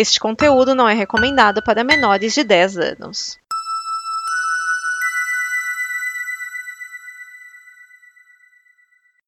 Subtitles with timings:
[0.00, 3.38] Este conteúdo não é recomendado para menores de 10 anos.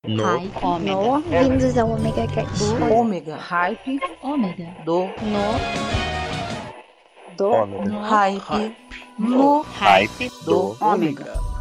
[0.03, 0.25] No.
[0.25, 0.65] Hype.
[0.65, 0.95] Ômega.
[0.95, 2.65] No, vindos ao Omega Cast.
[2.91, 3.37] Ômega.
[3.37, 4.01] Hype.
[4.23, 4.75] Ômega.
[4.87, 5.11] Do.
[5.21, 5.61] No.
[7.37, 8.01] Do Ômega.
[8.01, 8.77] Hype.
[9.19, 9.61] No.
[9.61, 10.33] Hype.
[10.47, 10.75] Do.
[10.81, 11.52] Ômega.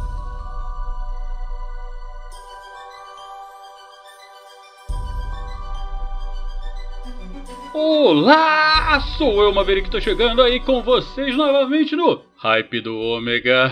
[7.74, 13.70] Olá, sou eu, Maverick, tô chegando aí com vocês novamente no Hype do Ômega.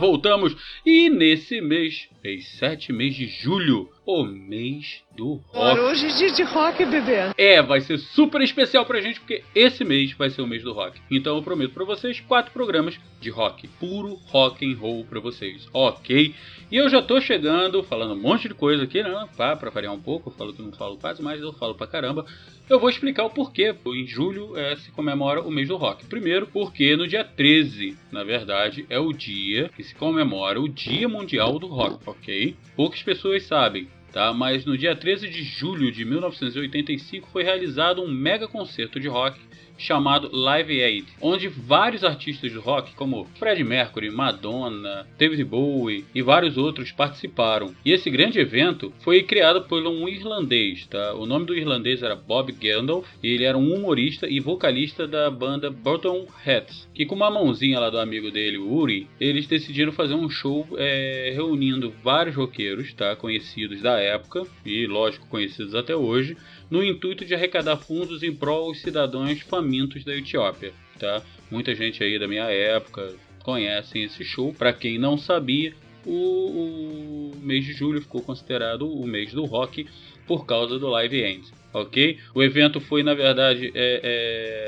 [0.00, 5.78] Voltamos e nesse mês, mês 7, mês de julho, o mês do rock.
[5.78, 7.34] Hoje é dia de rock, bebê.
[7.36, 10.72] É, vai ser super especial pra gente porque esse mês vai ser o mês do
[10.72, 10.98] rock.
[11.10, 15.68] Então eu prometo pra vocês quatro programas de rock, puro rock and roll pra vocês,
[15.74, 16.34] ok?
[16.70, 19.28] E eu já tô chegando, falando um monte de coisa aqui, né?
[19.36, 21.86] Pra, pra variar um pouco, eu falo que não falo quase, mas eu falo pra
[21.86, 22.24] caramba.
[22.70, 23.74] Eu vou explicar o porquê.
[23.86, 26.04] Em julho é, se comemora o mês do rock.
[26.06, 31.08] Primeiro, porque no dia 13, na verdade, é o dia que se comemora o Dia
[31.08, 32.56] Mundial do Rock, ok?
[32.74, 33.88] Poucas pessoas sabem.
[34.10, 39.06] Tá, mas no dia 13 de julho de 1985 foi realizado um mega concerto de
[39.06, 39.38] rock
[39.78, 46.20] chamado Live Aid, onde vários artistas do rock, como Freddie Mercury, Madonna, David Bowie e
[46.20, 47.74] vários outros participaram.
[47.84, 51.14] E esse grande evento foi criado por um irlandês, tá?
[51.14, 55.30] O nome do irlandês era Bob Geldof, e ele era um humorista e vocalista da
[55.30, 60.14] banda Burton Hats, que com uma mãozinha lá do amigo dele, Uri, eles decidiram fazer
[60.14, 63.14] um show é, reunindo vários roqueiros, tá?
[63.14, 66.36] Conhecidos da época e, lógico, conhecidos até hoje,
[66.70, 70.72] no intuito de arrecadar fundos em prol aos cidadãos famintos da Etiópia.
[70.98, 71.22] Tá?
[71.50, 74.52] Muita gente aí da minha época conhecem esse show.
[74.52, 75.72] Para quem não sabia,
[76.04, 79.86] o, o, mês de julho ficou considerado o mês do rock
[80.28, 81.58] por causa do Live End.
[81.72, 82.18] Ok?
[82.34, 84.00] O evento foi, na verdade, é,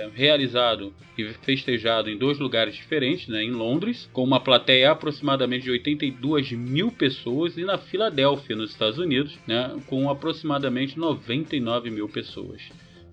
[0.06, 3.42] é, realizado e festejado em dois lugares diferentes, né?
[3.42, 8.98] em Londres, com uma plateia aproximadamente de 82 mil pessoas, e na Filadélfia, nos Estados
[8.98, 9.78] Unidos, né?
[9.86, 12.62] com aproximadamente 99 mil pessoas.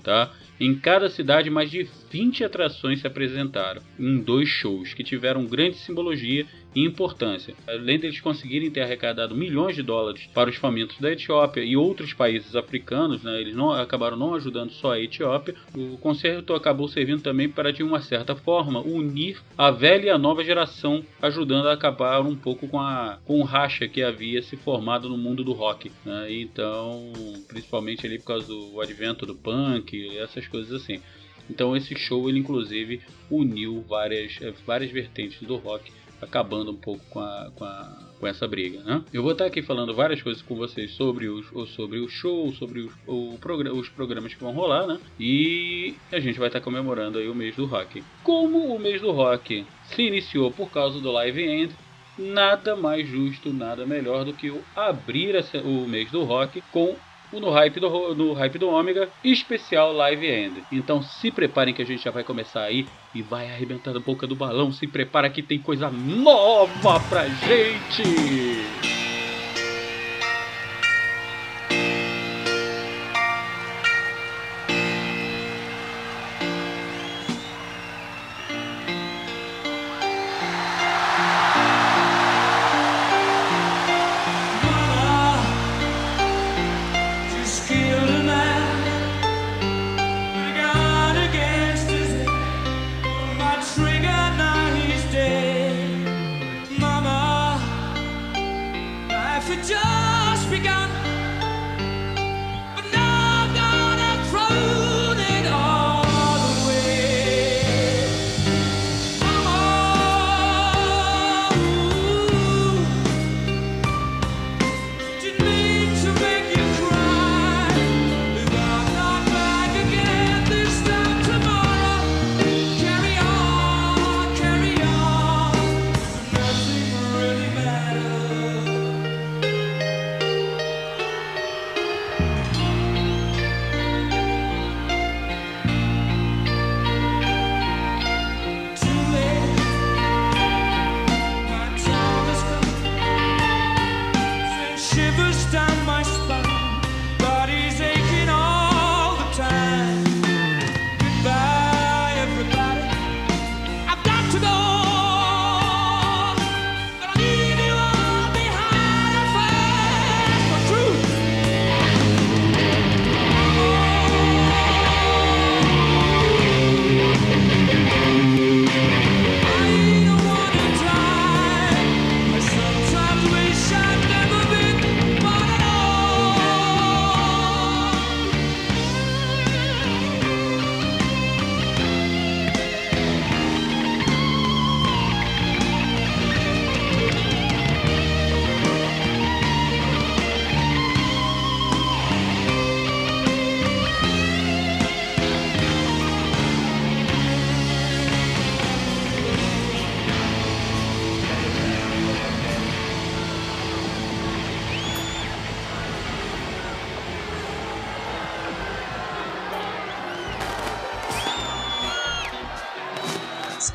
[0.03, 0.34] Tá?
[0.59, 5.78] Em cada cidade, mais de 20 atrações se apresentaram em dois shows que tiveram grande
[5.78, 6.46] simbologia
[6.76, 7.56] e importância.
[7.68, 12.14] Além deles conseguirem ter arrecadado milhões de dólares para os famintos da Etiópia e outros
[12.14, 15.56] países africanos, né, eles não acabaram não ajudando só a Etiópia.
[15.76, 20.18] O concerto acabou servindo também para, de uma certa forma, unir a velha e a
[20.18, 24.56] nova geração, ajudando a acabar um pouco com, a, com o racha que havia se
[24.56, 25.92] formado no mundo do rock.
[26.06, 26.34] Né?
[26.34, 27.12] Então,
[27.48, 31.02] principalmente ali por causa do advento do punk, essas coisas assim.
[31.50, 33.02] Então esse show ele inclusive
[33.32, 35.92] uniu várias, várias vertentes do rock
[36.22, 38.82] acabando um pouco com, a, com, a, com essa briga.
[38.84, 39.04] Né?
[39.14, 42.82] Eu vou estar aqui falando várias coisas com vocês sobre o, sobre o show, sobre
[42.82, 43.38] os, o
[43.74, 45.00] os programas que vão rolar, né?
[45.20, 48.04] E a gente vai estar comemorando aí o mês do rock.
[48.24, 51.76] Como o mês do rock se iniciou por causa do Live End,
[52.18, 56.96] nada mais justo, nada melhor do que o abrir o mês do rock com
[57.32, 60.64] o no hype do no hype do Ômega especial Live End.
[60.72, 64.28] Então se preparem que a gente já vai começar aí e vai arrebentar a boca
[64.28, 64.72] do balão.
[64.72, 68.87] Se prepara que tem coisa nova pra gente.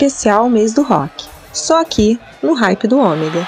[0.04, 1.28] Especial mês do rock.
[1.52, 3.46] Só aqui no Hype do Ômega.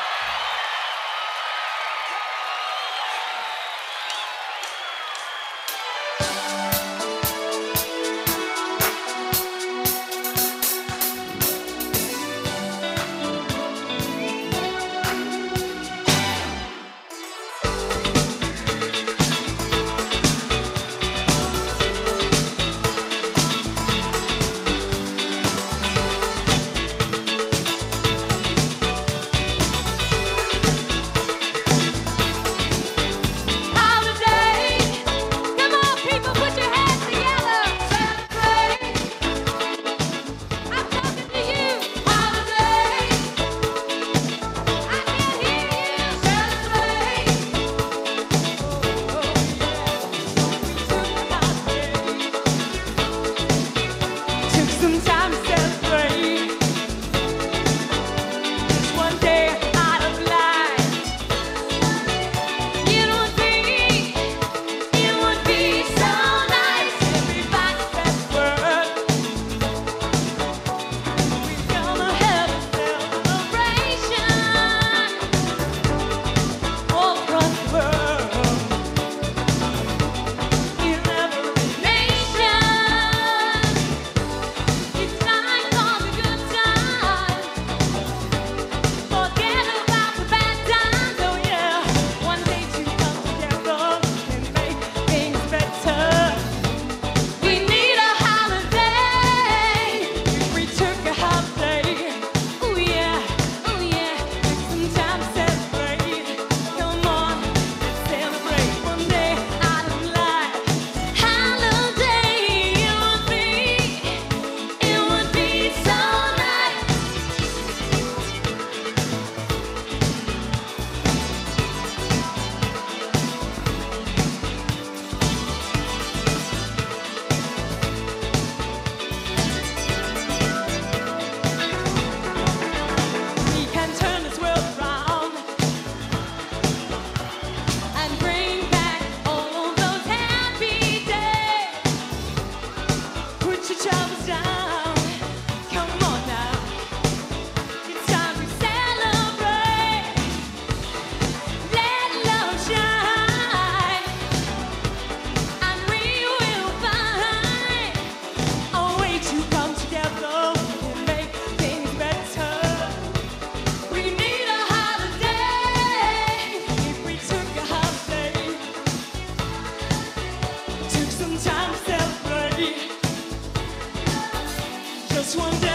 [175.36, 175.73] one day.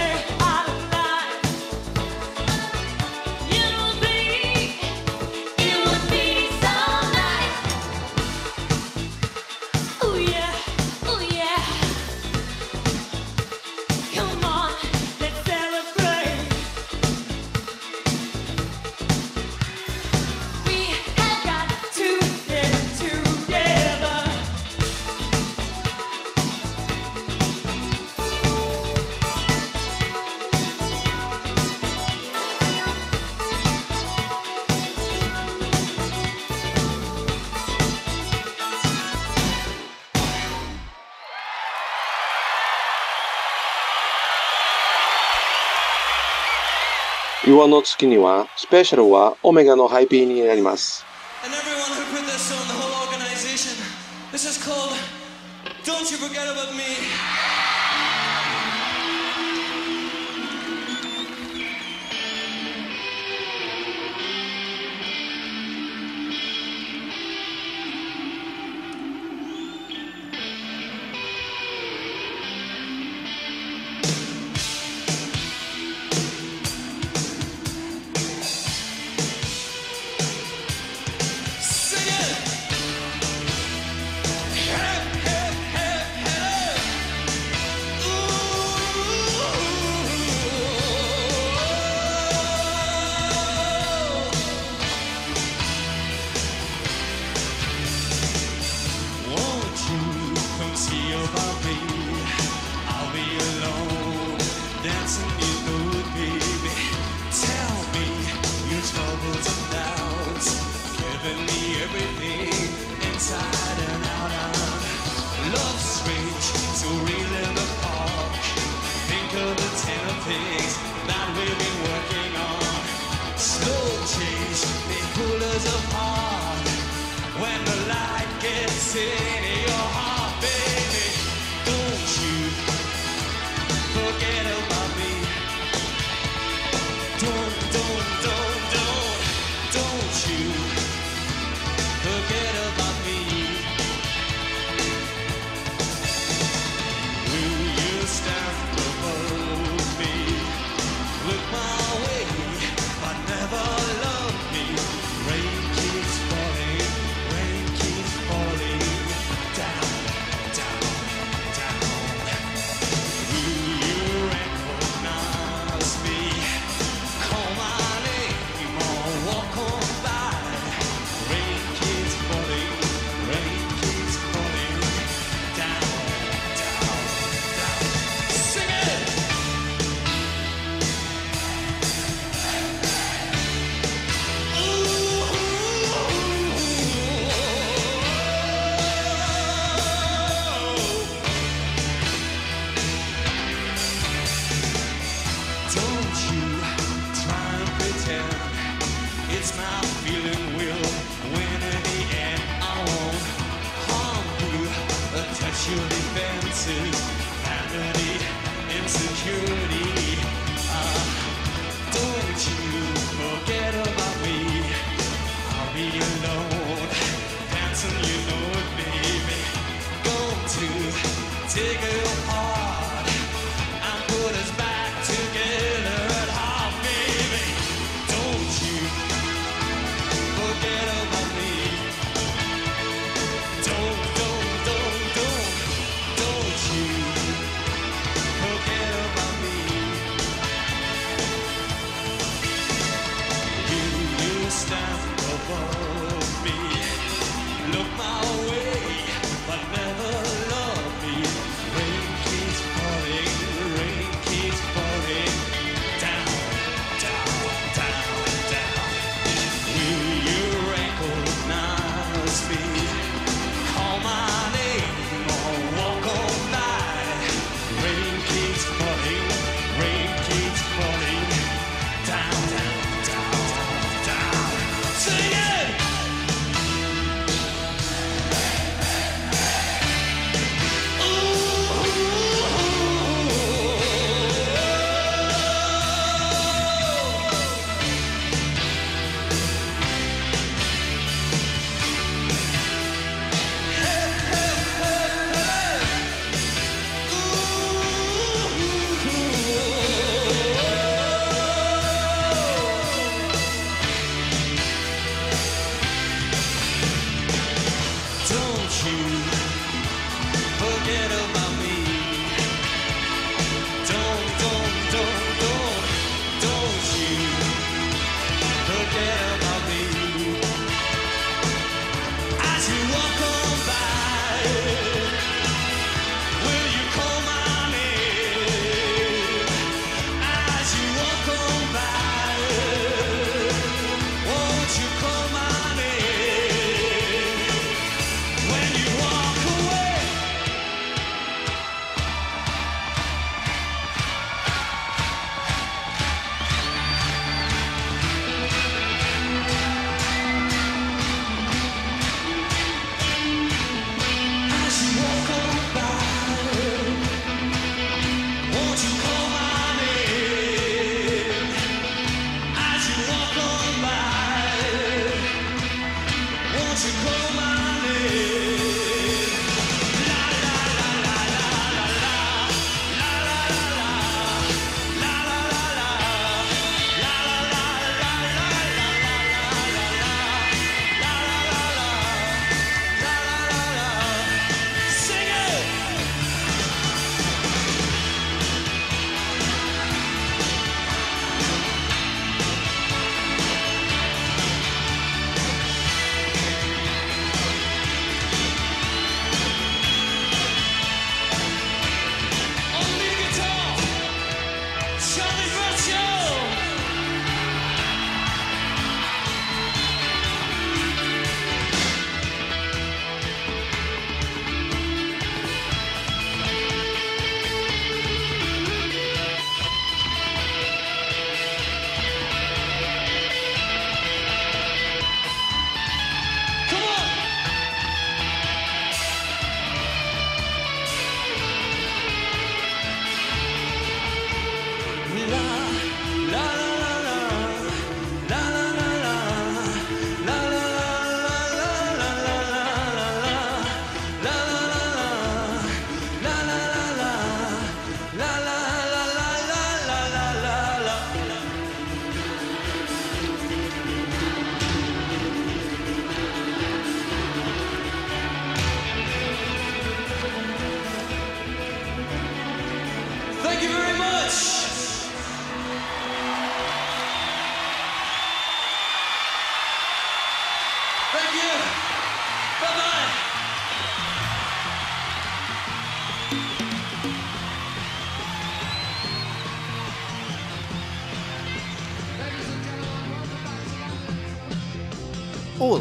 [47.59, 51.05] 和の月には、スペシャルはオメガのハイピーになります。
[54.31, 54.95] This is called
[55.83, 57.38] Don't You Forget About Me.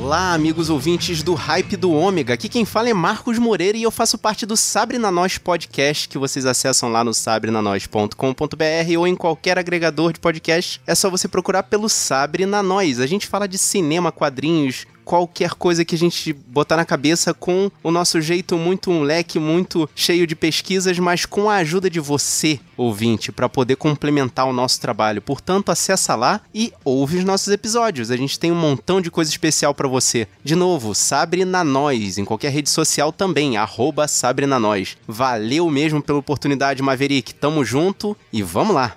[0.09, 2.33] Olá, amigos ouvintes do Hype do Ômega.
[2.33, 6.09] Aqui quem fala é Marcos Moreira e eu faço parte do Sabre na Nós podcast
[6.09, 10.81] que vocês acessam lá no sabrenanois.com.br ou em qualquer agregador de podcast.
[10.87, 13.01] É só você procurar pelo Sabre na Nós.
[13.01, 17.71] A gente fala de cinema, quadrinhos, qualquer coisa que a gente botar na cabeça com
[17.83, 22.61] o nosso jeito muito leque muito cheio de pesquisas, mas com a ajuda de você,
[22.77, 25.23] ouvinte, para poder complementar o nosso trabalho.
[25.23, 28.11] Portanto, acessa lá e ouve os nossos episódios.
[28.11, 30.29] A gente tem um montão de coisa especial para você.
[30.45, 34.99] De novo, Sabre na Nós, em qualquer rede social também, arroba Sabre na Nós.
[35.07, 37.33] Valeu mesmo pela oportunidade, Maverick.
[37.33, 38.95] Tamo junto e vamos lá.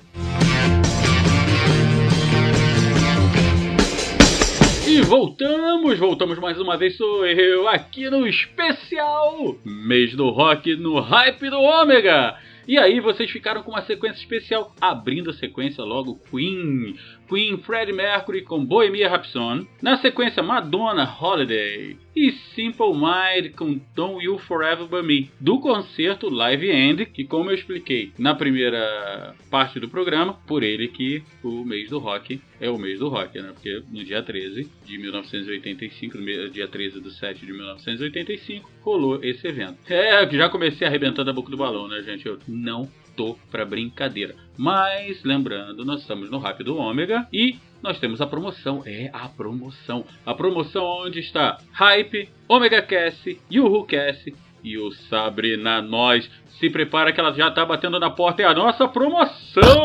[4.91, 10.99] E voltamos, voltamos mais uma vez, sou eu aqui no especial Mês do Rock no
[10.99, 12.37] Hype do Ômega.
[12.67, 16.97] E aí vocês ficaram com uma sequência especial, abrindo a sequência logo Queen,
[17.31, 24.21] Queen Freddie Mercury com Bohemia Rhapsody, na sequência Madonna Holiday e Simple Mind com Don't
[24.23, 29.79] You Forever But Me, do concerto Live End, que como eu expliquei na primeira parte
[29.79, 33.51] do programa, por ele que o mês do rock é o mês do rock, né?
[33.53, 39.23] Porque no dia 13 de 1985, no me- dia 13 do 7 de 1985, rolou
[39.23, 39.77] esse evento.
[39.89, 42.25] É, já comecei arrebentando a boca do balão, né, gente?
[42.25, 44.35] Eu não tô pra brincadeira.
[44.57, 48.83] Mas, lembrando, nós estamos no Hype do Ômega e nós temos a promoção.
[48.85, 50.05] É a promoção.
[50.25, 56.29] A promoção onde está Hype, Omega Cast, Yuhu Cast e o Sabrina Nós.
[56.59, 58.43] Se prepara que ela já tá batendo na porta.
[58.43, 59.81] É a nossa promoção!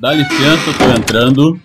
[0.00, 1.60] Dá licença, tô entrando.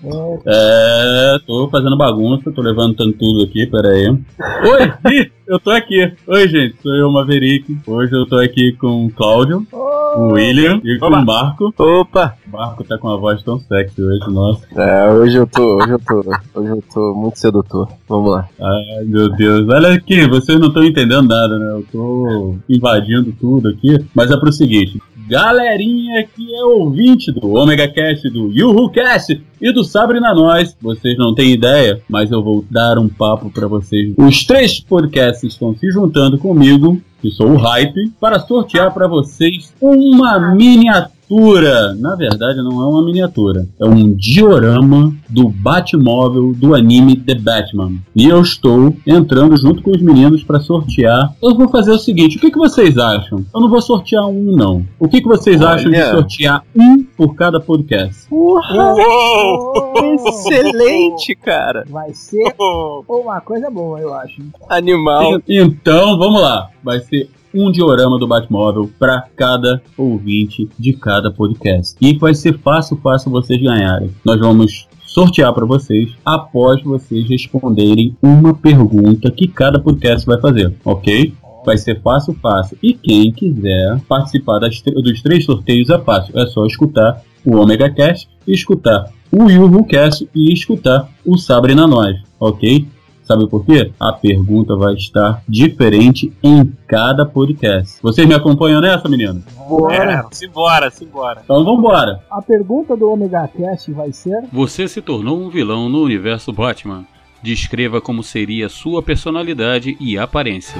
[0.45, 4.08] É, tô fazendo bagunça, tô levantando tudo aqui, pera aí.
[4.08, 6.12] Oi, eu tô aqui.
[6.27, 7.77] Oi, gente, sou eu, Maverick.
[7.86, 11.73] Hoje eu tô aqui com o Cláudio, o William e com o Marco.
[11.77, 12.36] Opa!
[12.47, 14.65] O Marco tá com uma voz tão sexy hoje, nossa.
[14.75, 16.19] É, hoje eu tô, hoje eu tô,
[16.56, 17.89] hoje eu tô muito sedutor.
[18.08, 18.47] Vamos lá.
[18.60, 19.67] Ai, meu Deus.
[19.67, 21.71] Olha aqui, vocês não estão entendendo nada, né?
[21.71, 24.03] Eu tô invadindo tudo aqui.
[24.13, 25.01] Mas é pro seguinte.
[25.34, 30.78] Galerinha que é ouvinte do Omega Cast, do Yuhu Cast e do Sabre na Nós,
[30.80, 34.13] vocês não têm ideia, mas eu vou dar um papo pra vocês.
[34.15, 39.74] Os três podcasts estão se juntando comigo, que sou o Hype, para sortear pra vocês
[39.82, 41.12] uma miniatura.
[42.00, 47.93] Na verdade, não é uma miniatura, é um diorama do Batmóvel do anime The Batman.
[48.15, 51.34] E eu estou entrando junto com os meninos para sortear.
[51.41, 53.43] Eu vou fazer o seguinte: o que, que vocês acham?
[53.54, 54.86] Eu não vou sortear um, não.
[55.00, 56.12] O que, que vocês acham de Olha.
[56.12, 58.28] sortear um por cada podcast?
[60.28, 61.84] Excelente, cara.
[61.89, 62.54] Vai ser
[63.08, 64.41] uma coisa boa, eu acho.
[64.69, 65.41] Animal.
[65.48, 66.69] Então, vamos lá.
[66.84, 71.95] Vai ser um diorama do Batmóvel para cada ouvinte de cada podcast.
[72.01, 74.11] E vai ser fácil, fácil vocês ganharem.
[74.25, 80.73] Nós vamos sortear para vocês após vocês responderem uma pergunta que cada podcast vai fazer,
[80.83, 81.33] ok?
[81.65, 82.77] Vai ser fácil, fácil.
[82.81, 86.37] E quem quiser participar das dos três sorteios é fácil.
[86.37, 91.87] É só escutar o Omega Cast, escutar o Yuhu Cast e escutar o Sabre na
[91.87, 92.85] Nós, ok?
[93.34, 93.91] Sabe por quê?
[94.00, 97.98] A pergunta vai estar diferente em cada podcast.
[98.00, 99.43] Vocês me acompanham nessa, menino?
[99.67, 100.28] Bora.
[100.32, 101.41] simbora, simbora.
[101.43, 102.19] Então vambora!
[102.30, 107.06] A pergunta do Omega Cast vai ser: Você se tornou um vilão no universo Batman.
[107.41, 110.80] Descreva como seria sua personalidade e aparência.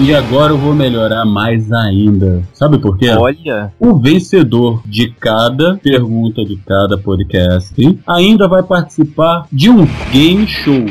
[0.00, 2.42] E agora eu vou melhorar mais ainda.
[2.52, 3.10] Sabe por quê?
[3.10, 7.74] Olha, O vencedor de cada pergunta de cada podcast
[8.06, 10.84] ainda vai participar de um game show.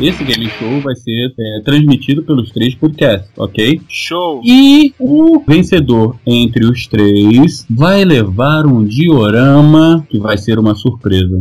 [0.00, 3.80] Esse game show vai ser é, transmitido pelos três podcasts, ok?
[3.88, 4.40] show.
[4.44, 11.38] E o vencedor entre os três vai levar um diorama que vai ser uma surpresa.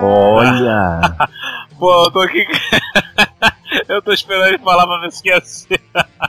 [0.00, 1.00] Olha.
[1.78, 2.44] Pô, eu tô aqui.
[3.88, 5.80] eu tô esperando ele falar pra ver se ser.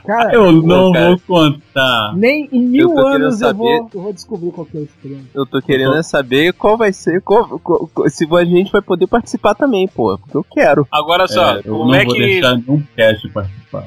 [0.04, 1.08] Cara, Eu não cara.
[1.08, 2.12] vou contar.
[2.16, 4.92] nem em mil Eu tô anos eu vou, eu vou descobrir qual que é esse
[5.00, 5.26] prêmio.
[5.34, 8.82] Eu tô querendo é saber qual vai ser, qual- qual- qual- se a gente vai
[8.82, 10.18] poder participar também, pô.
[10.18, 10.86] Porque eu quero.
[10.90, 12.20] Agora só, É, eu como não é vou que.
[12.20, 13.84] deixar nenhum cast participar.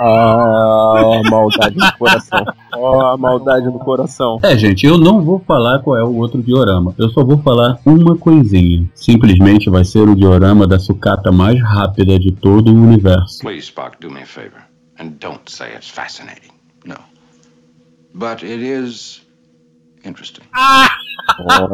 [0.00, 2.44] Ah, maldade no coração.
[2.74, 4.38] Ó, a maldade no coração.
[4.42, 6.94] É, gente, eu não vou falar qual é o outro diorama.
[6.98, 8.88] Eu só vou falar uma coisinha.
[8.94, 13.02] Simplesmente vai ser o diorama da sucata mais rápida de todo o universo.
[13.02, 13.40] universo.
[13.40, 14.62] Please, Spock, do me a favor.
[14.98, 16.52] And don't say it's fascinating.
[16.84, 16.96] No.
[18.14, 19.22] But it is
[20.04, 20.44] interesting.
[21.38, 21.68] Olha,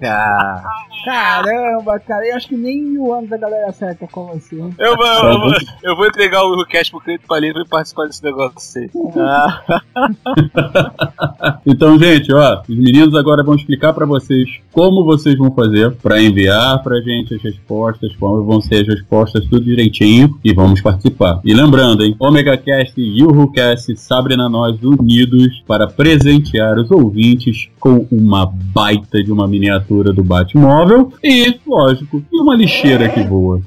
[0.00, 0.62] caraca.
[1.04, 4.56] Caramba, cara, eu acho que nem mil anos a galera acerta com você.
[4.56, 4.74] hein?
[4.78, 8.06] Eu vou, eu, vou, eu vou entregar o cast pro Cleito Palito pra ele participar
[8.06, 8.90] desse negócio aí.
[11.66, 16.22] Então, gente, ó, os meninos agora vão explicar pra vocês como vocês vão fazer pra
[16.22, 21.40] enviar pra gente as respostas, como vão ser as respostas, tudo direitinho e vamos participar.
[21.44, 28.06] E lembrando, hein, Omega Cast e UruCast Sabrina Nós unidos para presentear os ouvintes com
[28.10, 30.91] uma baita de uma miniatura do Batmóvel
[31.22, 33.60] e, lógico, e uma lixeira que voa.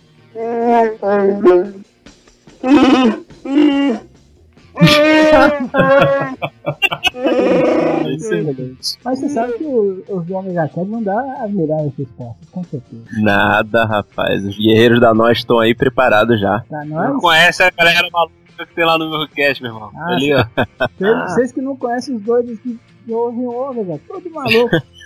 [8.08, 8.98] Excelente.
[9.04, 13.04] Mas você sabe que os do Omega Cat vão dar as melhores respostas, com certeza.
[13.22, 14.44] Nada, rapaz.
[14.44, 16.64] Os guerreiros da nós estão aí preparados já.
[16.88, 19.92] Não conhece a galera maluca que tem lá no meu cast, meu irmão.
[19.96, 20.46] Ah, Ali, ó.
[21.28, 24.76] vocês, que não conhecem os doidos que, ouvem o Omega, todo maluco.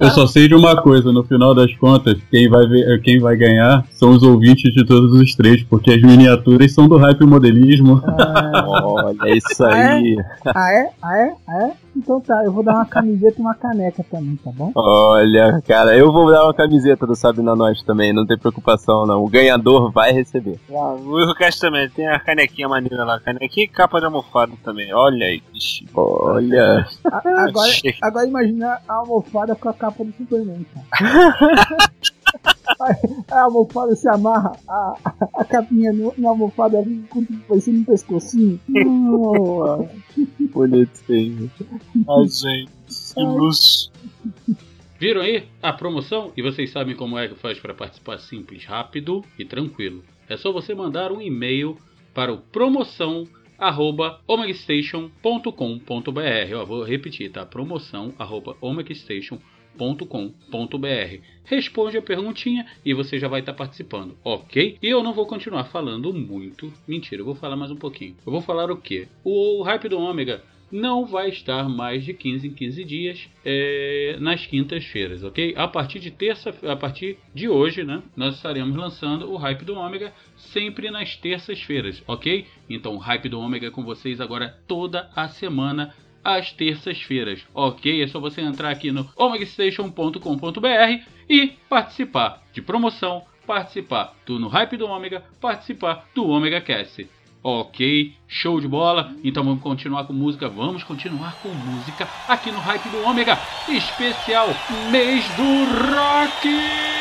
[0.00, 3.36] Eu só sei de uma coisa, no final das contas, quem vai, ver, quem vai
[3.36, 8.00] ganhar são os ouvintes de todos os três, porque as miniaturas são do hype modelismo.
[8.66, 10.16] Olha isso aí.
[10.46, 10.88] Ah é?
[11.02, 11.32] Ah é?
[11.48, 11.72] Ah é?
[11.96, 14.70] Então tá, eu vou dar uma camiseta e uma caneca também, tá bom?
[14.74, 19.04] Olha, cara, eu vou dar uma camiseta do Sabe na Nós também, não tem preocupação
[19.04, 19.24] não.
[19.24, 20.60] O ganhador vai receber.
[20.68, 23.18] O Eurocast também, tem a canequinha maneira lá.
[23.18, 24.92] Canequinha e capa de almofada também.
[24.94, 25.86] Olha aí, ixi.
[25.94, 26.86] Olha.
[27.10, 27.70] A- Agora,
[28.02, 31.68] agora imagina a almofada com a capa do Superman, cara.
[33.30, 34.94] a almofada se amarra, a,
[35.34, 38.60] a capinha no- na almofada ali, com- parecendo um pescocinho.
[40.52, 41.50] Bonitinho.
[42.08, 42.70] Ai, gente,
[43.14, 43.90] que luxo.
[44.98, 46.32] Viram aí a promoção?
[46.36, 50.02] E vocês sabem como é que faz para participar simples, rápido e tranquilo.
[50.28, 51.76] É só você mandar um e-mail
[52.12, 53.24] para o promoção
[53.58, 56.64] arroba omegastation.com.br.
[56.66, 57.44] Vou repetir, tá?
[57.44, 61.22] Promoção arroba omegastation.com.br.
[61.44, 64.78] Responde a perguntinha e você já vai estar participando, ok?
[64.80, 66.72] E eu não vou continuar falando muito.
[66.86, 68.14] Mentira, eu vou falar mais um pouquinho.
[68.24, 69.08] Eu vou falar o quê?
[69.24, 74.46] O Hype do Ômega não vai estar mais de 15 em 15 dias é, nas
[74.46, 75.54] quintas-feiras, ok?
[75.56, 79.74] A partir de terça, a partir de hoje, né, nós estaremos lançando o Hype do
[79.74, 82.46] Ômega sempre nas terças-feiras, ok?
[82.68, 88.02] Então, o Hype do Ômega com vocês agora toda a semana às terças-feiras, ok?
[88.02, 94.76] É só você entrar aqui no omegastation.com.br e participar de promoção, participar do No Hype
[94.76, 97.08] do Ômega, participar do Ômega Cast.
[97.42, 99.14] Ok, show de bola.
[99.22, 100.48] Então vamos continuar com música.
[100.48, 104.48] Vamos continuar com música aqui no Hype do Ômega, especial
[104.90, 106.97] mês do rock.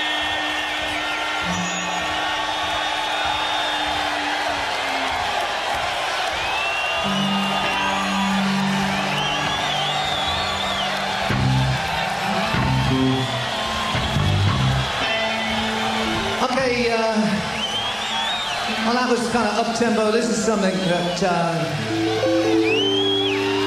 [18.87, 20.11] Well, that was kind of up tempo.
[20.11, 21.61] This is something that uh,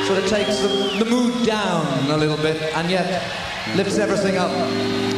[0.07, 3.23] sort of takes the, the mood down a little bit and yet
[3.77, 5.10] lifts everything up.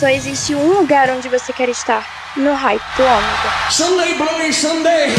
[0.00, 3.70] só existe um lugar onde você quer estar: no hype do Ômega.
[3.70, 5.14] Sunday, Blooming Sunday!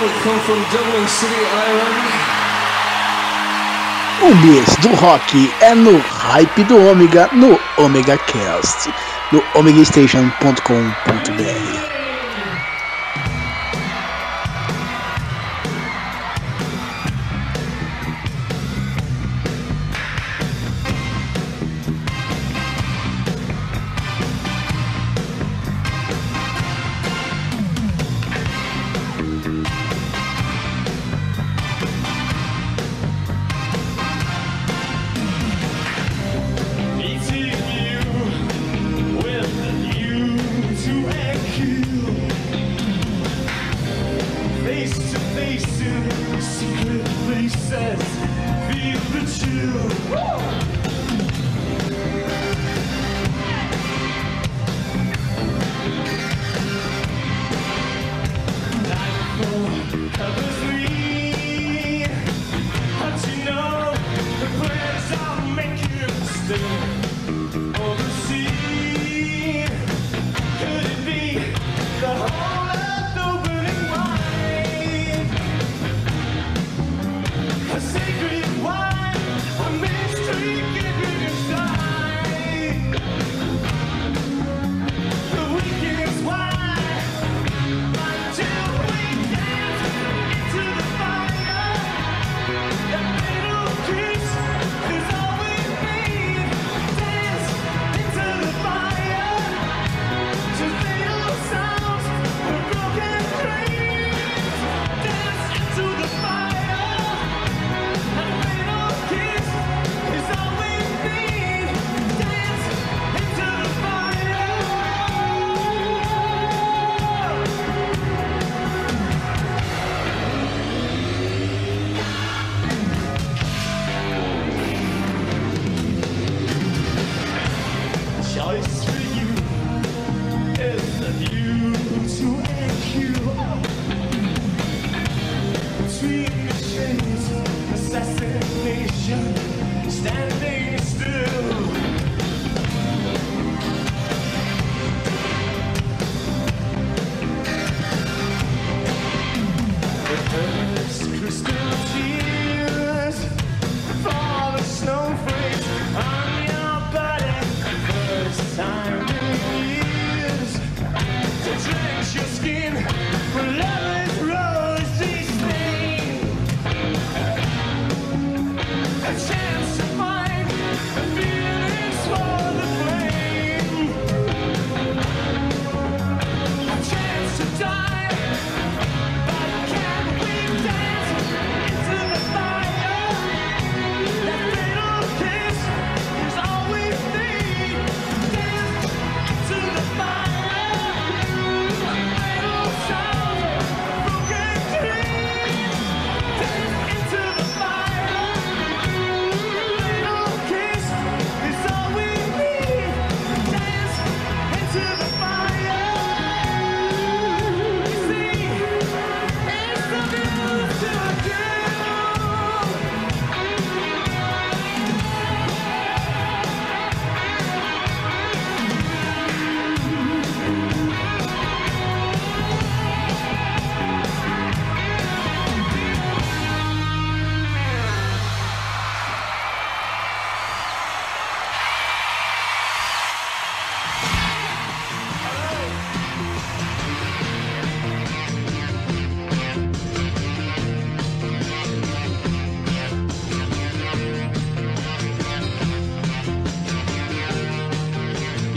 [0.00, 1.96] Will come from Dublin City, Ireland.
[4.22, 8.92] O mês do rock é no hype do Ômega, no Omega Cast,
[9.32, 11.99] no omegastation.com.br.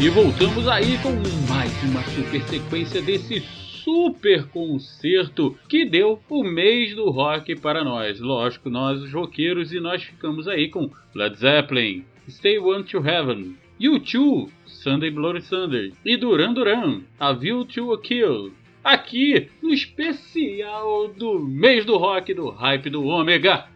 [0.03, 1.13] E voltamos aí com
[1.47, 8.19] mais uma super sequência desse super concerto que deu o mês do rock para nós.
[8.19, 13.55] Lógico, nós os roqueiros e nós ficamos aí com Led Zeppelin, Stay One to Heaven,
[13.79, 18.51] U2, Sunday Bloody Sunday e Duran Duran, A View to a Kill.
[18.83, 23.67] Aqui no especial do mês do rock do Hype do Ômega.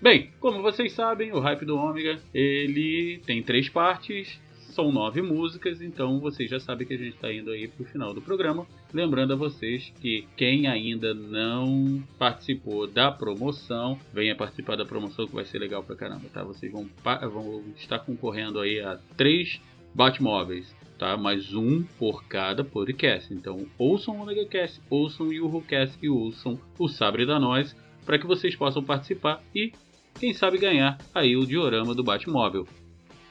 [0.00, 4.42] Bem, como vocês sabem, o Hype do Ômega ele tem três partes.
[4.74, 8.12] São nove músicas, então vocês já sabem que a gente está indo aí pro final
[8.12, 8.66] do programa.
[8.92, 15.34] Lembrando a vocês que quem ainda não participou da promoção, venha participar da promoção que
[15.34, 16.42] vai ser legal pra caramba, tá?
[16.42, 19.60] Vocês vão, vão estar concorrendo aí a três
[19.94, 20.74] Batmóveis.
[20.98, 21.16] tá?
[21.16, 23.32] Mais um por cada podcast.
[23.32, 27.76] Então, ouçam o Omega Cast, ouçam o Yuhu Cast e ouçam o Sabre da Nós
[28.04, 29.72] para que vocês possam participar e,
[30.18, 32.66] quem sabe, ganhar aí o diorama do Batmóvel.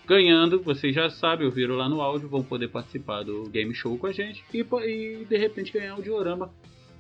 [0.06, 4.08] Ganhando, vocês já sabem, ouviram lá no áudio, vão poder participar do game show com
[4.08, 6.52] a gente e, e de repente ganhar o diorama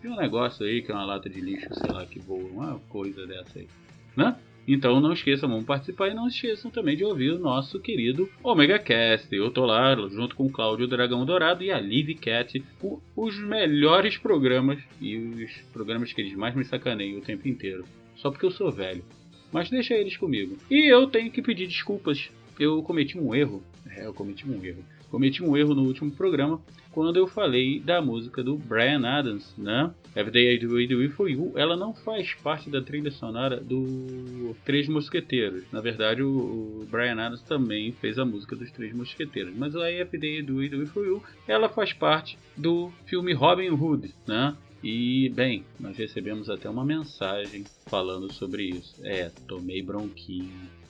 [0.01, 2.79] de um negócio aí que é uma lata de lixo, sei lá, que voa, uma
[2.89, 3.67] coisa dessa aí,
[4.15, 4.37] né?
[4.65, 8.79] Então não esqueçam, vamos participar e não esqueçam também de ouvir o nosso querido Omega
[8.79, 9.27] Cast.
[9.35, 13.37] Eu tô lá junto com o Cláudio Dragão Dourado e a Liv Cat, o- os
[13.37, 17.83] melhores programas e os programas que eles mais me sacaneiam o tempo inteiro.
[18.15, 19.03] Só porque eu sou velho.
[19.51, 20.55] Mas deixa eles comigo.
[20.71, 22.31] E eu tenho que pedir desculpas.
[22.59, 23.63] Eu cometi um erro.
[23.89, 24.83] É, eu cometi um erro.
[25.09, 26.59] Cometi um erro no último programa
[26.93, 29.93] quando eu falei da música do Brian Adams, né?
[30.15, 31.51] Everyday I Do It For You.
[31.55, 35.65] Ela não faz parte da trilha sonora do Três Mosqueteiros.
[35.71, 39.55] Na verdade, o, Brian Adams também fez a música dos Três Mosqueteiros.
[39.55, 43.69] Mas a Everyday I Do It Do For You, ela faz parte do filme Robin
[43.69, 44.55] Hood, né?
[44.83, 48.95] E, bem, nós recebemos até uma mensagem falando sobre isso.
[49.03, 50.82] É, tomei bronquinha.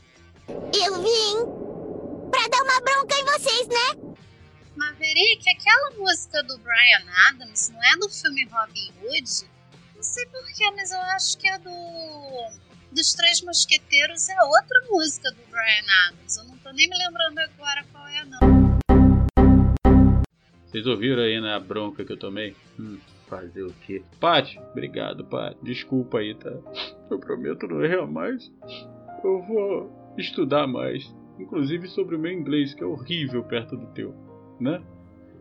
[0.48, 4.16] Eu vim pra dar uma bronca em vocês, né?
[4.76, 9.50] Maverick, aquela música do Brian Adams não é do filme Robin Hood?
[9.96, 12.64] Não sei porquê, mas eu acho que é do.
[12.92, 16.38] Dos Três Mosqueteiros é outra música do Brian Adams.
[16.38, 18.80] Eu não tô nem me lembrando agora qual é, não.
[20.68, 22.56] Vocês ouviram aí na bronca que eu tomei?
[22.80, 24.04] Hum, fazer o quê?
[24.20, 25.58] Paty, obrigado, Paty.
[25.64, 26.52] Desculpa aí, tá?
[27.10, 28.52] Eu prometo não errar mais.
[29.24, 31.04] Eu vou estudar mais.
[31.40, 34.14] Inclusive sobre o meu inglês, que é horrível perto do teu,
[34.60, 34.82] né?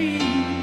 [0.06, 0.55] let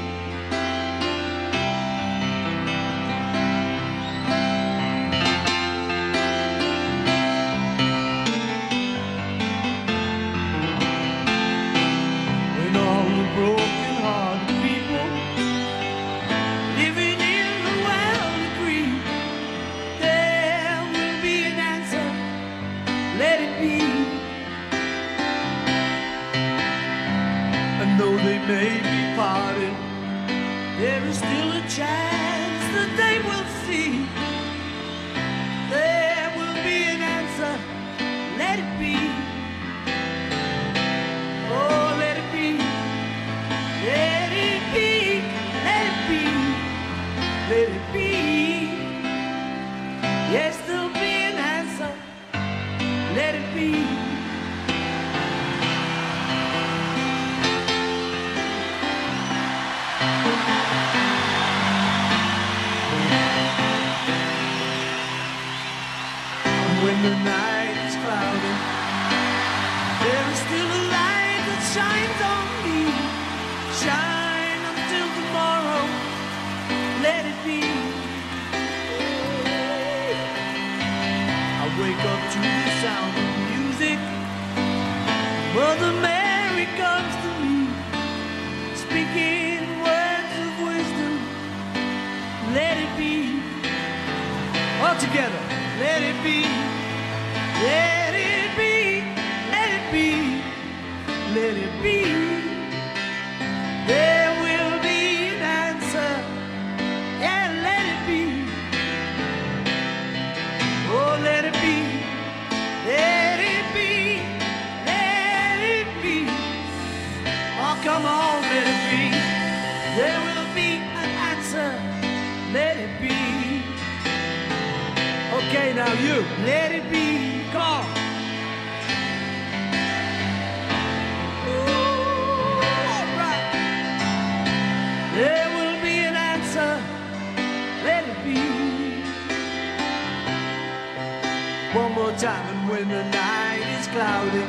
[142.33, 144.45] time and when the night is cloudy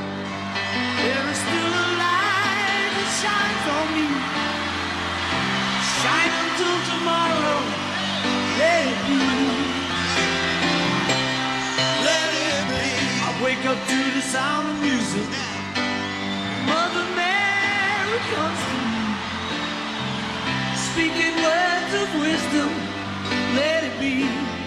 [1.05, 4.09] there is still a light that shines on me.
[6.01, 7.59] Shine until tomorrow
[8.61, 9.20] let it be.
[12.09, 12.85] Let it be.
[13.26, 15.28] I wake up to the sound of music.
[16.70, 19.05] Mother Mary comes to me.
[20.89, 22.70] Speaking words of wisdom
[23.61, 24.64] let it be.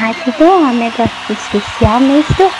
[0.00, 2.59] rápido, é um negócio especial mesmo.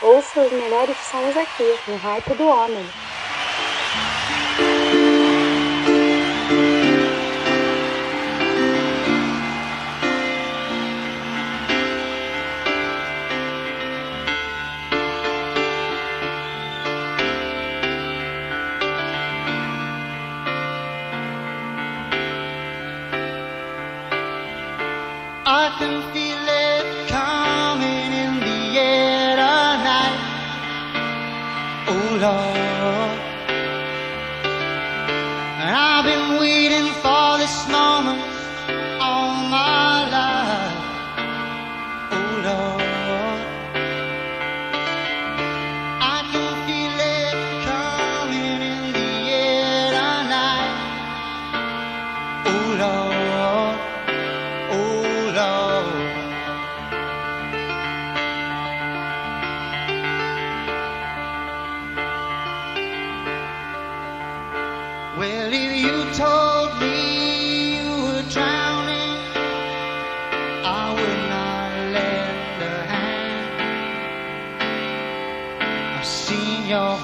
[0.00, 2.94] Ouça os melhores sons aqui, no Hype do Homem.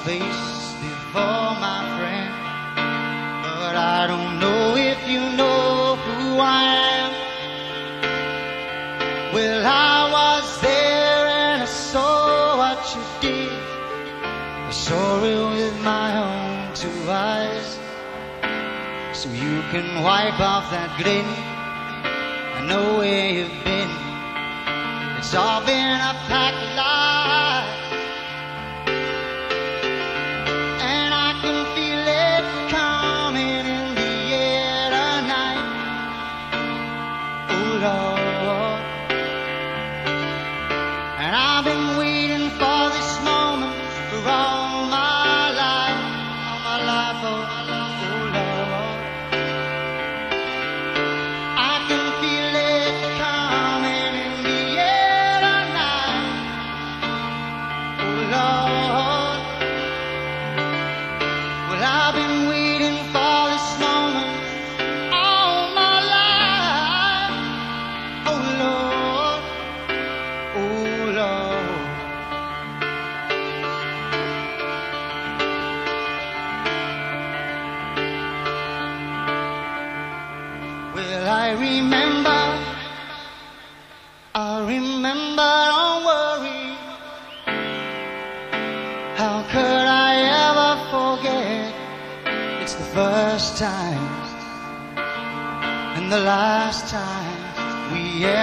[0.03, 2.33] face before my friend.
[3.61, 6.65] But I don't know if you know who I
[7.03, 7.13] am.
[9.35, 13.53] Well, I was there and I saw what you did.
[13.53, 17.79] I saw it with my own two eyes.
[19.17, 21.27] So you can wipe off that grin.
[22.59, 23.91] I know where you've been.
[25.19, 26.64] It's all been a pack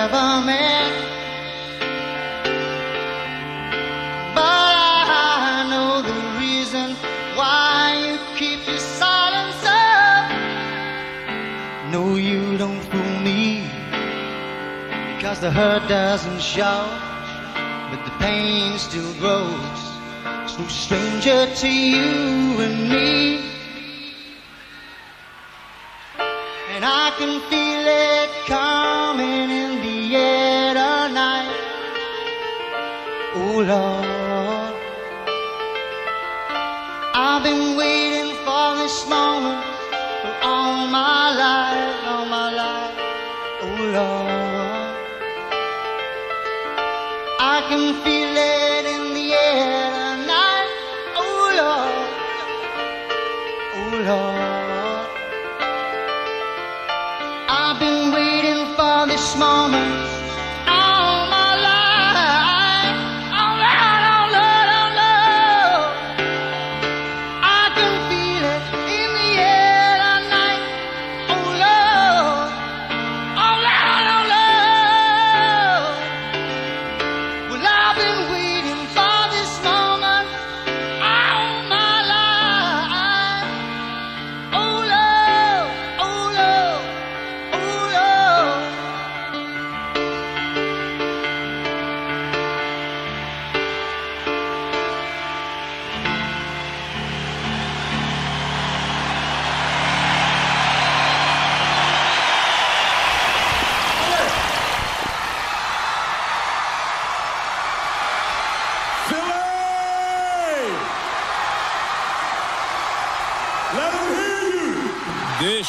[0.02, 0.94] never met.
[4.34, 6.88] But I know the reason
[7.40, 10.26] why you keep your silence up.
[11.94, 13.42] No, you don't fool me.
[15.14, 16.82] Because the hurt doesn't show,
[17.92, 19.80] but the pain still grows.
[20.54, 23.52] So stranger to you and me.
[26.74, 29.91] And I can feel it coming in the
[33.52, 34.21] 不了。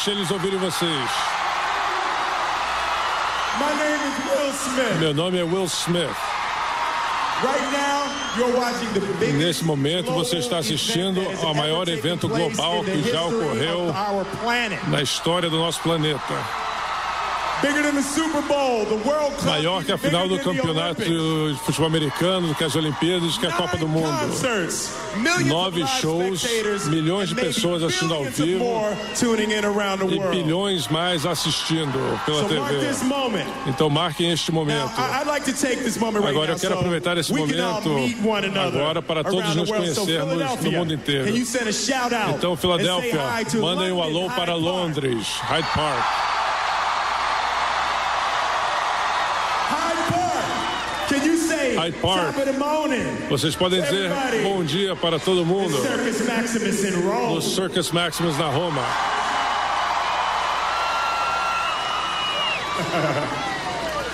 [0.03, 1.09] deixe eles ouvirem vocês.
[3.57, 4.99] My name is Will Smith.
[4.99, 6.09] Meu nome é Will Smith.
[7.41, 12.83] Right now, you're watching the biggest Nesse momento, você está assistindo ao maior evento global
[12.83, 13.93] que já ocorreu
[14.87, 16.62] na história do nosso planeta.
[19.45, 23.77] Maior que a final do campeonato de futebol americano, que as Olimpíadas, que a Copa
[23.77, 24.07] do Mundo.
[25.45, 26.41] Nove shows,
[26.87, 28.65] milhões de pessoas assistindo ao vivo
[30.11, 32.85] e bilhões mais assistindo pela TV.
[33.67, 34.91] Então marquem este momento.
[34.97, 37.89] I- I'd like to take this moment right Agora eu quero aproveitar esse momento
[38.59, 41.23] agora para todos nos conhecermos no Philadelphia, mundo inteiro.
[42.35, 43.11] Então, Filadélfia,
[43.61, 44.53] mandem um London, alô para.
[44.55, 46.32] Londres, Hyde Park.
[51.83, 52.33] Hyde Park.
[53.29, 54.09] Vocês podem dizer
[54.41, 55.77] bom dia para todo mundo
[57.29, 58.81] no Circus Maximus na Roma.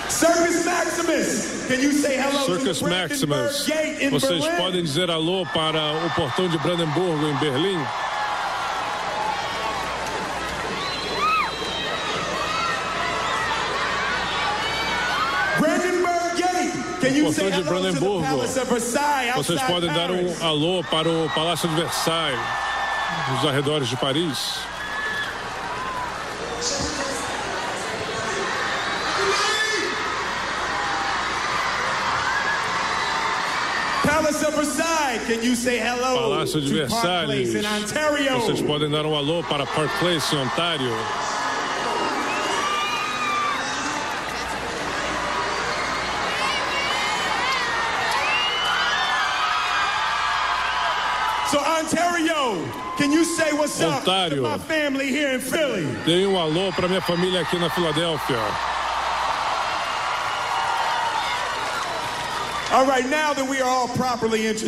[0.08, 1.66] Circus Maximus.
[1.68, 3.68] Can you say hello Circus Maximus.
[4.10, 7.78] Vocês podem dizer alô para o portão de Brandenburgo em Berlim?
[15.60, 16.72] Brandenburg Gate.
[16.72, 18.36] Can you say Portão de Brandenburgo.
[19.36, 22.40] Vocês podem dar um alô para o Palácio de Versailles,
[23.32, 24.60] nos arredores de Paris.
[36.20, 37.52] Palácio de Versalhes.
[38.34, 40.90] Vocês podem dar um alô para Park Place, em Ontário.
[52.96, 54.42] Can you say what's up to Ontário.
[54.42, 55.86] my family here in Philly?
[56.04, 58.38] Dei um alô para minha família aqui na Filadélfia.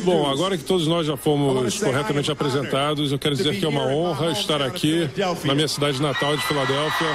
[0.02, 3.86] Bom, agora que todos nós já fomos corretamente apresentados, eu quero dizer que é uma
[3.86, 5.08] honra estar aqui
[5.44, 7.06] na minha cidade natal de Filadélfia,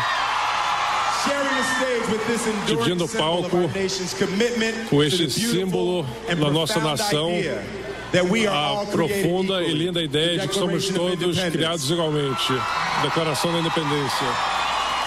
[2.66, 3.70] dividindo o palco
[4.90, 7.32] com este símbolo da nossa nação,
[8.50, 12.54] a profunda e linda ideia de que somos todos criados igualmente.
[13.02, 14.28] Declaração da Independência.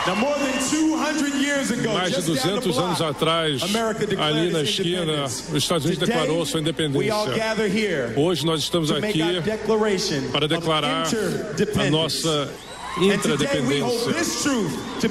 [0.07, 3.63] Now, more than 200 years ago, Mais de just down the 200 anos atrás,
[4.19, 7.15] ali na esquina, os Estados Unidos declarou sua independência.
[8.17, 9.21] Hoje nós estamos aqui
[10.33, 12.51] para declarar a nossa
[12.99, 14.11] intradependência.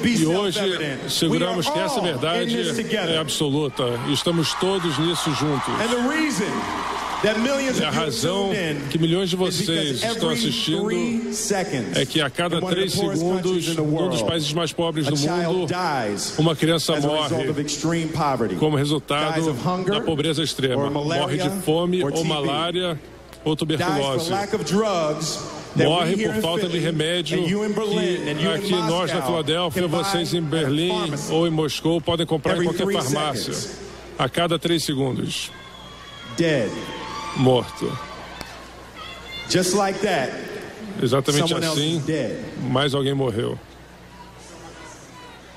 [0.02, 0.58] E hoje
[1.08, 2.56] seguramos que essa verdade
[3.12, 5.72] é absoluta e estamos todos nisso juntos.
[7.22, 8.50] E a razão
[8.88, 10.88] que milhões de vocês estão assistindo
[11.94, 15.66] é que a cada três segundos, num dos países mais pobres do mundo,
[16.38, 17.46] uma criança morre
[18.58, 19.52] como resultado
[19.84, 20.88] da pobreza extrema.
[20.88, 22.98] Morre de fome ou malária
[23.44, 24.30] ou tuberculose.
[25.76, 31.50] Morre por falta de remédio que aqui nós na Filadélfia, vocês em Berlim ou em
[31.50, 33.54] Moscou podem comprar em qualquer farmácia.
[34.18, 35.50] A cada três segundos.
[36.36, 36.70] Dead.
[37.36, 37.90] Morto.
[39.48, 40.30] Just like that,
[41.02, 42.02] Exatamente assim,
[42.70, 43.58] mais alguém morreu.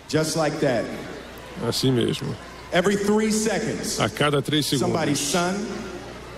[0.10, 0.86] Just like that.
[1.68, 2.36] Assim mesmo.
[2.72, 5.32] Every three seconds, A cada três somebody's segundos.
[5.32, 5.84] son,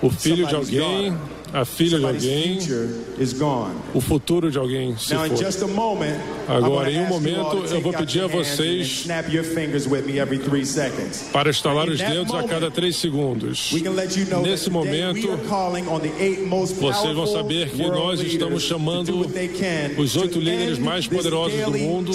[0.02, 1.18] O filho de alguém,
[1.56, 2.60] a filha de alguém,
[3.94, 5.30] o futuro de alguém se foi.
[6.50, 9.08] Agora, em um momento, to eu vou pedir a vocês
[11.32, 13.72] para estalar os dedos a cada três segundos.
[14.44, 15.40] Nesse momento,
[16.78, 19.26] vocês vão saber que nós estamos chamando
[19.98, 22.12] os oito to líderes mais poderosos do mundo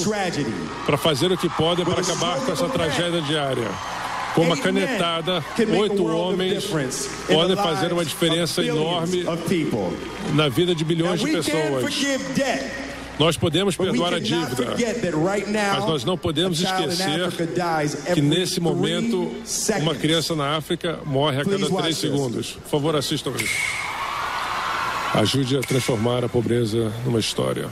[0.85, 4.00] para fazer o que podem para acabar com essa tragédia diária.
[4.35, 5.45] Com uma canetada,
[5.77, 6.67] oito homens
[7.27, 9.25] podem fazer uma diferença enorme
[10.35, 11.85] na vida de bilhões de pessoas.
[13.19, 14.75] Nós podemos perdoar a dívida,
[15.75, 17.31] mas nós não podemos esquecer
[18.15, 19.31] que nesse momento
[19.83, 22.53] uma criança na África morre a cada três segundos.
[22.53, 23.55] Por favor, assistam isso.
[25.13, 27.69] Ajude a transformar a pobreza numa história.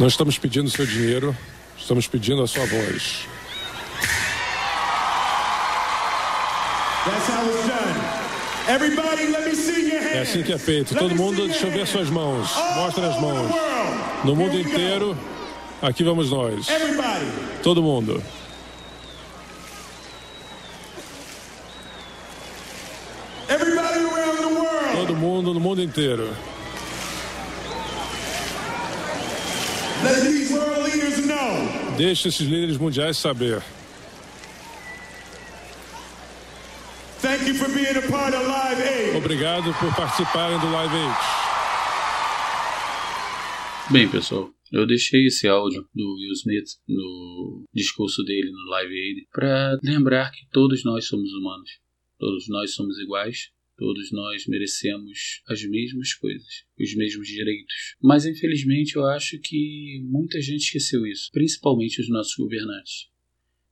[0.00, 1.36] Não estamos pedindo seu dinheiro,
[1.86, 3.28] estamos pedindo a sua voz.
[7.04, 8.74] That's how it's done.
[8.74, 10.96] Everybody, let me see your É assim que é feito.
[10.96, 12.50] Todo mundo, deixa eu ver suas mãos.
[12.74, 13.52] Mostra as mãos.
[14.24, 15.16] No mundo inteiro,
[15.80, 16.68] aqui vamos nós.
[16.68, 17.26] Everybody.
[17.62, 18.20] Todo mundo.
[23.48, 24.96] Everybody around the world.
[24.96, 26.34] Todo mundo no mundo inteiro.
[31.96, 33.62] Deixe esses líderes mundiais saber.
[39.16, 41.16] Obrigado por participarem do Live Aid.
[43.90, 49.28] Bem, pessoal, eu deixei esse áudio do Will Smith no discurso dele no Live Aid
[49.32, 51.70] para lembrar que todos nós somos humanos,
[52.18, 57.96] todos nós somos iguais todos nós merecemos as mesmas coisas, os mesmos direitos.
[58.02, 63.08] Mas infelizmente eu acho que muita gente esqueceu isso, principalmente os nossos governantes.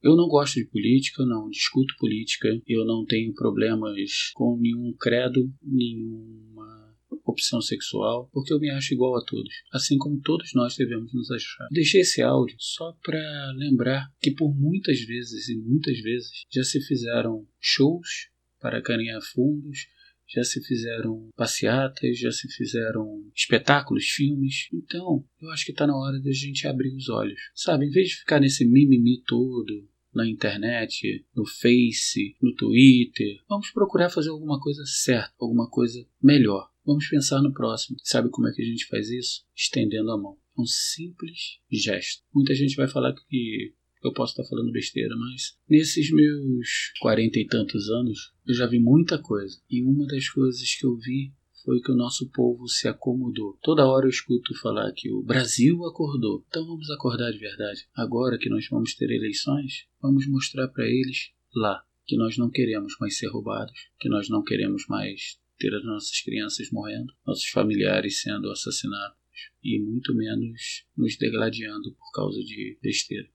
[0.03, 5.51] Eu não gosto de política, não discuto política, eu não tenho problemas com nenhum credo,
[5.63, 11.13] nenhuma opção sexual, porque eu me acho igual a todos, assim como todos nós devemos
[11.15, 11.69] nos achar.
[11.71, 16.81] Deixei esse áudio só para lembrar que por muitas vezes e muitas vezes já se
[16.81, 18.29] fizeram shows
[18.61, 19.87] para ganhar fundos,
[20.29, 24.69] já se fizeram passeatas, já se fizeram espetáculos, filmes.
[24.73, 27.41] Então, eu acho que está na hora da gente abrir os olhos.
[27.55, 33.43] Sabe, em vez de ficar nesse mimimi todo, na internet, no Face, no Twitter.
[33.49, 36.71] Vamos procurar fazer alguma coisa certa, alguma coisa melhor.
[36.87, 37.97] Vamos pensar no próximo.
[38.03, 39.45] Sabe como é que a gente faz isso?
[39.55, 40.39] Estendendo a mão.
[40.57, 42.23] É um simples gesto.
[42.33, 47.47] Muita gente vai falar que eu posso estar falando besteira, mas nesses meus quarenta e
[47.47, 49.59] tantos anos eu já vi muita coisa.
[49.71, 51.33] E uma das coisas que eu vi
[51.65, 53.59] foi que o nosso povo se acomodou.
[53.63, 56.45] Toda hora eu escuto falar que o Brasil acordou.
[56.49, 57.87] Então vamos acordar de verdade.
[57.95, 62.95] Agora que nós vamos ter eleições, vamos mostrar para eles lá que nós não queremos
[63.01, 68.21] mais ser roubados, que nós não queremos mais ter as nossas crianças morrendo, nossos familiares
[68.21, 69.17] sendo assassinados
[69.63, 73.29] e muito menos nos degladiando por causa de besteira.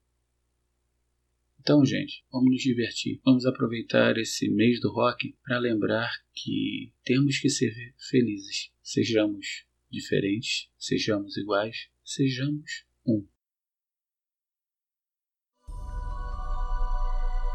[1.69, 3.21] Então, gente, vamos nos divertir.
[3.23, 7.71] Vamos aproveitar esse mês do rock para lembrar que temos que ser
[8.09, 8.71] felizes.
[8.81, 13.23] Sejamos diferentes, sejamos iguais, sejamos um.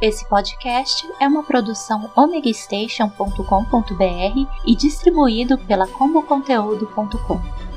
[0.01, 7.74] Esse podcast é uma produção omegastation.com.br e distribuído pela comboconteúdo.com.